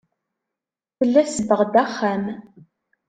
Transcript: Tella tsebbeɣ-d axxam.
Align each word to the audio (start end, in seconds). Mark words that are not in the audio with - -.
Tella 0.97 1.21
tsebbeɣ-d 1.27 1.73
axxam. 1.83 2.23